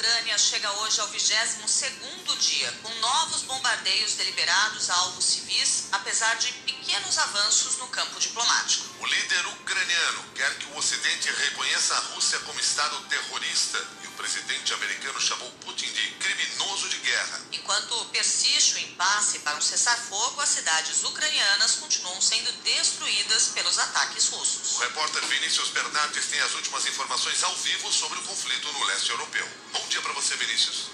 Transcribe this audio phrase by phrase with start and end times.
[0.00, 6.50] Ucrânia chega hoje ao 22º dia, com novos bombardeios deliberados a alvos civis, apesar de
[6.64, 8.88] pequenos avanços no campo diplomático.
[8.98, 14.12] O líder ucraniano quer que o Ocidente reconheça a Rússia como Estado terrorista e o
[14.12, 15.79] presidente americano chamou Putin
[17.70, 24.26] Enquanto persiste o impasse para um cessar-fogo, as cidades ucranianas continuam sendo destruídas pelos ataques
[24.26, 24.76] russos.
[24.76, 29.10] O repórter Vinícius Bernardes tem as últimas informações ao vivo sobre o conflito no leste
[29.10, 29.48] europeu.
[29.72, 30.90] Bom dia para você, Vinícius.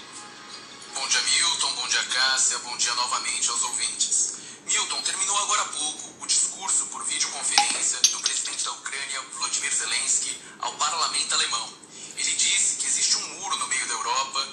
[0.92, 1.73] Bom dia, Milton.
[1.77, 2.59] Bom dia, Cássia.
[2.59, 4.34] Bom dia novamente aos ouvintes.
[4.66, 10.38] Milton, terminou agora há pouco o discurso por videoconferência do presidente da Ucrânia, Volodymyr Zelensky,
[10.59, 11.73] ao parlamento alemão.
[12.18, 14.48] Ele disse que existe um muro no meio da Europa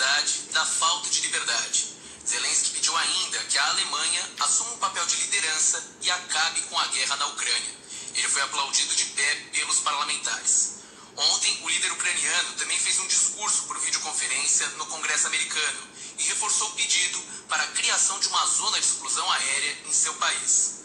[0.00, 1.94] liberdade da falta de liberdade.
[2.26, 6.86] Zelensky pediu ainda que a Alemanha assuma um papel de liderança e acabe com a
[6.86, 7.74] guerra na Ucrânia.
[8.14, 10.80] Ele foi aplaudido de pé pelos parlamentares.
[11.16, 16.68] Ontem, o líder ucraniano também fez um discurso por videoconferência no Congresso americano e reforçou
[16.68, 20.80] o pedido para a criação de uma zona de exclusão aérea em seu país.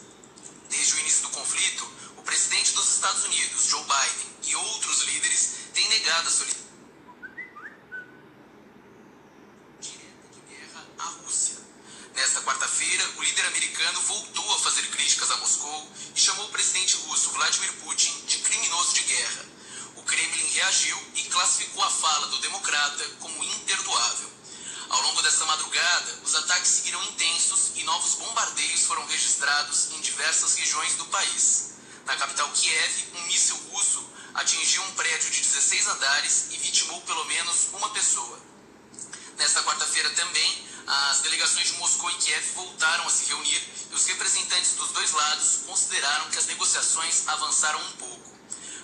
[0.69, 5.51] Desde o início do conflito, o presidente dos Estados Unidos, Joe Biden, e outros líderes
[5.73, 6.65] têm negado a solicitação
[9.79, 11.55] direta de guerra à Rússia.
[12.15, 13.23] Nesta quarta-feira, o
[13.85, 18.37] americano voltou a fazer críticas a Moscou e chamou o presidente russo Vladimir Putin de
[18.39, 19.45] criminoso de guerra.
[19.95, 24.29] O Kremlin reagiu e classificou a fala do democrata como imperdoável.
[24.89, 30.55] Ao longo desta madrugada, os ataques seguiram intensos e novos bombardeios foram registrados em diversas
[30.55, 31.73] regiões do país.
[32.05, 37.25] Na capital Kiev, um míssil russo atingiu um prédio de 16 andares e vitimou pelo
[37.25, 38.44] menos uma pessoa.
[39.37, 43.61] Nesta quarta-feira também, as delegações de Moscou e Kiev voltaram a se reunir
[43.91, 48.31] e os representantes dos dois lados consideraram que as negociações avançaram um pouco.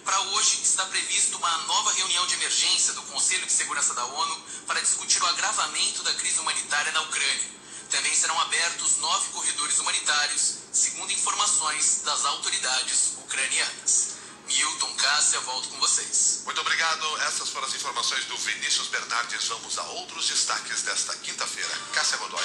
[0.04, 4.44] Para hoje, está prevista uma nova reunião de emergência do Conselho de Segurança da ONU
[4.68, 7.52] para discutir o agravamento da crise humanitária na Ucrânia.
[7.90, 14.11] Também serão abertos nove corredores humanitários, segundo informações das autoridades ucranianas.
[14.52, 16.42] Milton Cássia, volto com vocês.
[16.44, 17.22] Muito obrigado.
[17.22, 19.48] Essas foram as informações do Vinícius Bernardes.
[19.48, 21.70] Vamos a outros destaques desta quinta-feira.
[21.94, 22.44] Cássia Godoy.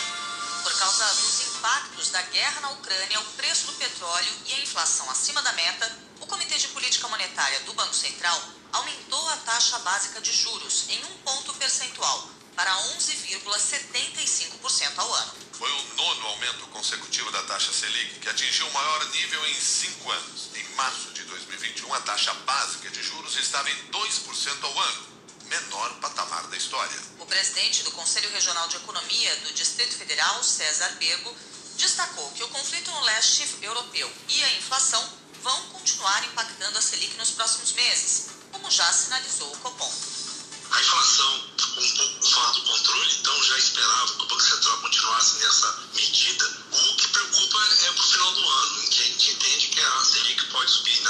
[0.62, 5.10] Por causa dos impactos da guerra na Ucrânia, o preço do petróleo e a inflação
[5.10, 8.40] acima da meta, o Comitê de Política Monetária do Banco Central
[8.72, 15.32] aumentou a taxa básica de juros em um ponto percentual para 11,75% ao ano.
[15.52, 20.10] Foi o nono aumento consecutivo da taxa Selic, que atingiu o maior nível em cinco
[20.10, 20.50] anos.
[20.54, 25.06] Em março de 2021, a taxa básica de juros estava em 2% ao ano,
[25.44, 26.98] menor patamar da história.
[27.18, 31.36] O presidente do Conselho Regional de Economia do Distrito Federal, César Bego,
[31.76, 37.14] destacou que o conflito no leste europeu e a inflação vão continuar impactando a Selic
[37.18, 39.92] nos próximos meses, como já sinalizou o Copom.
[40.70, 41.25] A inflação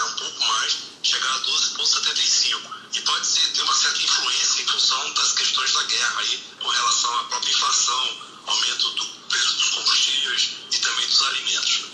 [0.07, 2.77] um pouco mais, chegar a 12,75.
[2.93, 6.69] E pode ser, ter uma certa influência em função das questões da guerra aí, com
[6.69, 11.85] relação à própria inflação, aumento do preço dos combustíveis e também dos alimentos.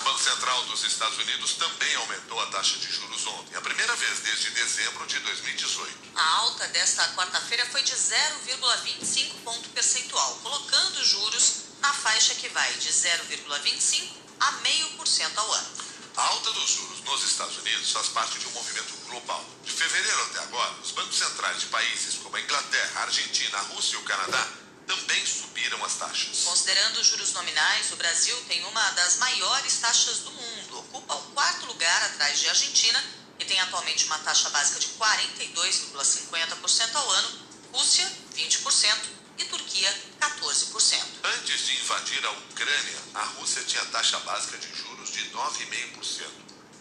[0.00, 3.94] O Banco Central dos Estados Unidos também aumentou a taxa de juros ontem, a primeira
[3.96, 5.98] vez desde dezembro de 2018.
[6.16, 12.48] A alta desta quarta-feira foi de 0,25 ponto percentual, colocando os juros na faixa que
[12.48, 14.08] vai de 0,25
[14.40, 15.89] a 0,5% ao ano.
[16.16, 19.44] A alta dos juros nos Estados Unidos faz parte de um movimento global.
[19.64, 23.62] De fevereiro até agora, os bancos centrais de países como a Inglaterra, a Argentina, a
[23.62, 24.48] Rússia e o Canadá
[24.86, 26.42] também subiram as taxas.
[26.44, 30.80] Considerando os juros nominais, o Brasil tem uma das maiores taxas do mundo.
[30.80, 33.02] Ocupa o quarto lugar atrás de Argentina,
[33.38, 37.38] que tem atualmente uma taxa básica de 42,50% ao ano,
[37.72, 38.98] Rússia, 20%
[39.38, 41.04] e Turquia, 14%.
[41.22, 46.26] Antes de invadir a Ucrânia, a Rússia tinha taxa básica de juros de 9,5%.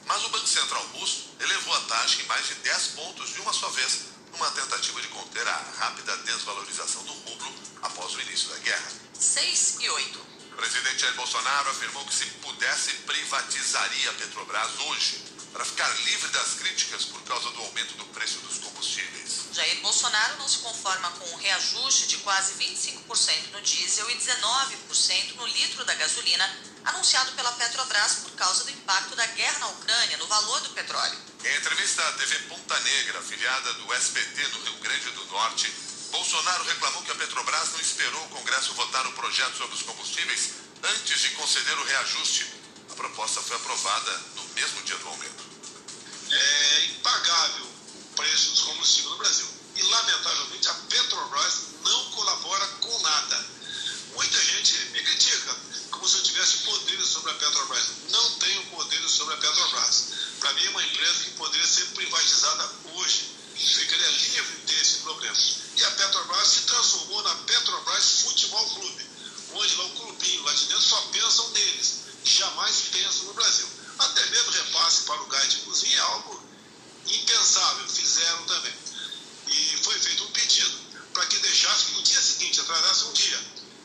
[0.06, 3.54] Mas o Banco Central russo elevou a taxa em mais de 10 pontos de uma
[3.54, 7.54] só vez, numa tentativa de conter a rápida desvalorização do rublo
[7.84, 8.92] após o início da guerra.
[9.14, 10.20] 6 e 8.
[10.54, 16.30] O presidente Jair Bolsonaro afirmou que se pudesse privatizaria a Petrobras hoje, para ficar livre
[16.30, 19.48] das críticas por causa do aumento do preço dos combustíveis.
[19.52, 25.36] Jair Bolsonaro não se conforma com o reajuste de quase 25% no diesel e 19%
[25.36, 26.48] no litro da gasolina
[26.86, 31.18] anunciado pela Petrobras por causa do impacto da guerra na Ucrânia no valor do petróleo.
[31.44, 35.72] Em entrevista à TV Ponta Negra, afiliada do SBT do Rio Grande do Norte,
[36.12, 40.50] Bolsonaro reclamou que a Petrobras não esperou o Congresso votar o projeto sobre os combustíveis
[40.84, 42.46] antes de conceder o reajuste.
[42.92, 45.44] A proposta foi aprovada no mesmo dia do aumento.
[46.32, 49.48] É impagável o preço dos combustíveis no Brasil.
[49.76, 51.54] E, lamentavelmente, a Petrobras
[51.84, 53.46] não colabora com nada.
[54.14, 55.56] Muita gente me critica
[56.00, 57.86] como se eu tivesse poderes sobre a Petrobras.
[58.10, 60.06] Não tenho poderes sobre a Petrobras.
[60.40, 63.36] Para mim é uma empresa que poderia ser privatizada hoje.
[63.54, 65.36] Ficaria livre desse problema.
[65.76, 69.06] E a Petrobras se transformou na Petrobras Futebol Clube,
[69.56, 72.00] onde lá o clubinho lá de dentro só pensam neles.
[72.24, 73.68] Jamais pensam no Brasil.
[74.00, 76.44] Até mesmo repasse para o gás de cozinha é algo
[77.08, 77.90] impensável.
[77.90, 78.74] Fizeram também.
[79.48, 80.80] E foi feito um pedido
[81.14, 83.42] para que deixasse no dia seguinte, atrasasse um dia.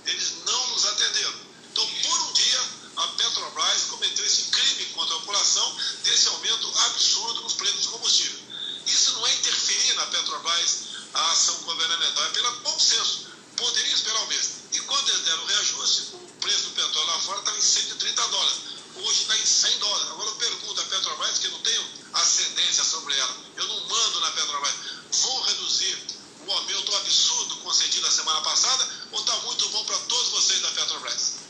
[0.07, 1.44] Eles não nos atenderam.
[1.75, 2.61] Então, por um dia,
[2.99, 8.39] a Petrobras cometeu esse crime contra a população desse aumento absurdo nos preços de combustível.
[8.87, 10.79] Isso não é interferir na Petrobras
[11.13, 13.27] a ação governamental, é pelo bom senso.
[13.57, 14.51] Poderia esperar o mês.
[14.71, 18.29] E quando eles deram o reajuste, o preço do petróleo lá fora estava em 130
[18.29, 18.59] dólares.
[18.95, 20.11] Hoje está em 100 dólares.
[20.11, 24.21] Agora eu pergunto à Petrobras, que eu não tenho ascendência sobre ela, eu não mando
[24.21, 24.75] na Petrobras,
[25.11, 25.99] vou reduzir
[26.47, 30.71] o aumento absurdo concedido a semana passada ou está muito bom para todos vocês da
[30.71, 31.44] Petrobras?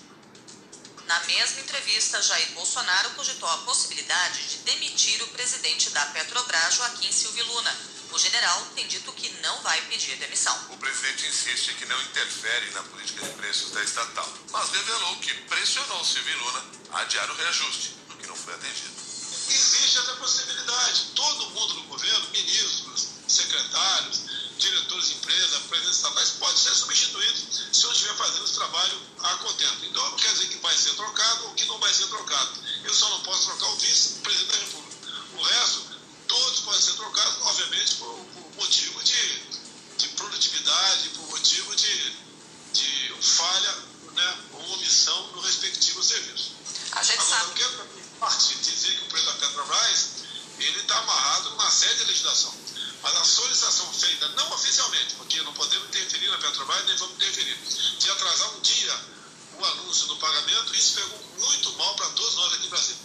[1.06, 7.12] Na mesma entrevista, Jair Bolsonaro cogitou a possibilidade de demitir o presidente da Petrobras, Joaquim
[7.12, 7.76] Silvio Luna.
[8.10, 10.56] O general tem dito que não vai pedir demissão.
[10.70, 15.34] O presidente insiste que não interfere na política de preços da estatal, mas revelou que
[15.42, 18.94] pressionou Silvio Luna a adiar o reajuste, no que não foi atendido.
[19.48, 21.10] Existe essa possibilidade.
[21.14, 24.22] Todo mundo no governo, ministros, secretários,
[24.58, 27.38] diretores de empresa, presidentes estatais, pode ser substituído
[27.72, 29.84] se eu estiver fazendo esse trabalho a contento.
[29.86, 32.50] Então, não quer dizer que vai ser trocado ou que não vai ser trocado.
[32.84, 34.96] Eu só não posso trocar o vice-presidente da República.
[35.38, 35.86] O resto,
[36.28, 39.42] todos podem ser trocados, obviamente, por, por motivo de,
[39.98, 42.16] de, produtividade, por motivo de,
[42.72, 43.74] de falha
[44.12, 46.52] né, ou omissão no respectivo serviço.
[46.92, 47.50] A gente Agora, sabe.
[47.50, 47.88] eu quero
[48.20, 50.24] partir dizer que o preço da Petrobras
[50.58, 52.54] ele está amarrado numa série de legislação.
[53.04, 57.54] Mas a solicitação feita, não oficialmente, porque não podemos interferir na Petrobras, nem vamos interferir,
[57.98, 59.14] de atrasar um dia
[59.58, 63.02] o anúncio do pagamento, isso pegou muito mal para todos nós aqui em Brasília.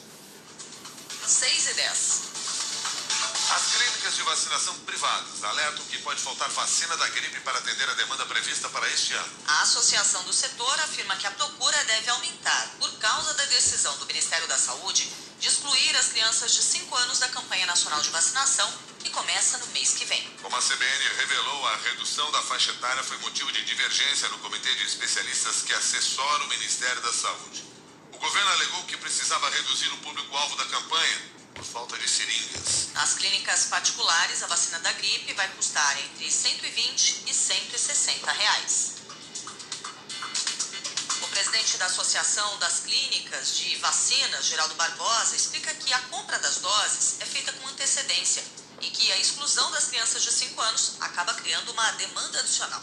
[1.28, 2.30] 6 e 10.
[3.50, 7.94] As clínicas de vacinação privadas alertam que pode faltar vacina da gripe para atender a
[7.96, 9.34] demanda prevista para este ano.
[9.48, 14.06] A associação do setor afirma que a procura deve aumentar por causa da decisão do
[14.06, 18.72] Ministério da Saúde de excluir as crianças de 5 anos da campanha nacional de vacinação,
[19.00, 20.22] que começa no mês que vem.
[20.42, 24.74] Como a CBN revelou, a redução da faixa etária foi motivo de divergência no comitê
[24.76, 27.64] de especialistas que assessora o Ministério da Saúde.
[28.14, 31.22] O governo alegou que precisava reduzir o público-alvo da campanha
[31.56, 32.90] por falta de seringas.
[32.94, 38.94] Nas clínicas particulares, a vacina da gripe vai custar entre 120 e 160 reais.
[41.22, 46.58] O presidente da Associação das Clínicas de Vacinas, Geraldo Barbosa, explica que a compra das
[46.58, 48.44] doses é feita com antecedência
[48.82, 52.82] e que a exclusão das crianças de 5 anos acaba criando uma demanda adicional.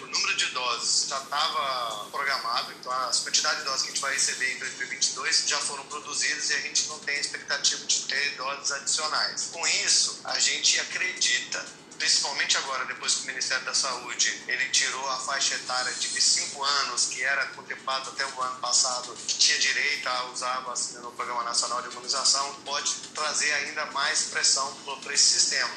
[0.00, 4.00] O número de doses já estava programado, então as quantidades de doses que a gente
[4.00, 8.36] vai receber em 2022 já foram produzidas e a gente não tem expectativa de ter
[8.36, 9.48] doses adicionais.
[9.52, 11.66] Com isso, a gente acredita
[11.98, 16.64] principalmente agora, depois que o Ministério da Saúde ele tirou a faixa etária de 5
[16.64, 21.00] anos, que era contemplado até o ano passado, que tinha direito a usar a vacina
[21.00, 24.72] no Programa Nacional de Imunização, pode trazer ainda mais pressão
[25.02, 25.74] para esse sistema.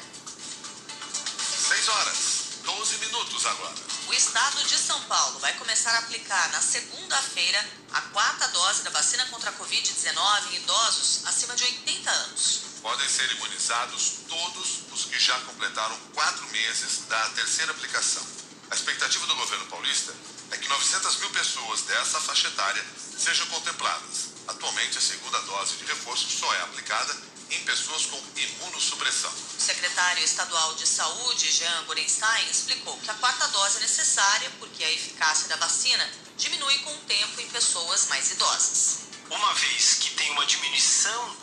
[1.68, 2.16] 6 horas,
[2.64, 3.74] 12 minutos agora.
[4.06, 8.90] O estado de São Paulo vai começar a aplicar na segunda-feira a quarta dose da
[8.90, 12.71] vacina contra a Covid-19 em idosos acima de 80 anos.
[12.82, 18.26] Podem ser imunizados todos os que já completaram quatro meses da terceira aplicação.
[18.70, 20.12] A expectativa do governo paulista
[20.50, 22.84] é que 900 mil pessoas dessa faixa etária
[23.16, 24.32] sejam contempladas.
[24.48, 27.16] Atualmente, a segunda dose de reforço só é aplicada
[27.50, 29.30] em pessoas com imunossupressão.
[29.30, 34.82] O secretário estadual de Saúde, Jean Gorenstein, explicou que a quarta dose é necessária porque
[34.82, 38.98] a eficácia da vacina diminui com o tempo em pessoas mais idosas.
[39.30, 41.36] Uma vez que tem uma diminuição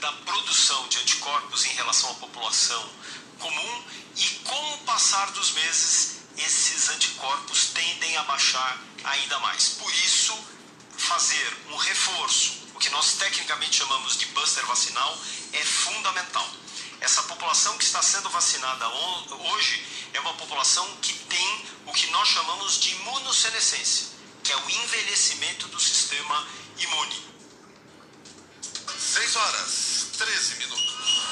[0.00, 2.90] da produção de anticorpos em relação à população
[3.38, 3.84] comum
[4.16, 9.70] e com o passar dos meses esses anticorpos tendem a baixar ainda mais.
[9.70, 10.38] Por isso,
[10.96, 15.18] fazer um reforço, o que nós tecnicamente chamamos de buster vacinal,
[15.52, 16.48] é fundamental.
[17.00, 22.28] Essa população que está sendo vacinada hoje é uma população que tem o que nós
[22.28, 24.08] chamamos de imunossenescência,
[24.42, 26.46] que é o envelhecimento do sistema
[26.78, 27.37] imune.
[29.08, 30.87] 6 horas, 13 minutos.